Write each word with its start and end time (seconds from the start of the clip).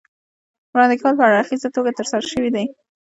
وړاندې 0.73 0.95
کول 1.01 1.13
په 1.17 1.23
هراړخیزه 1.25 1.69
توګه 1.75 1.95
ترسره 1.97 2.25
شوي 2.31 2.49
دي. 2.55 2.65